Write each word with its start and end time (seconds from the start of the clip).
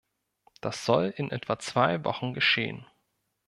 Das 0.61 0.83
soll 0.87 1.13
in 1.15 1.29
etwa 1.29 1.59
zwei 1.59 2.03
Wochen 2.03 2.33
geschehen. 2.33 2.87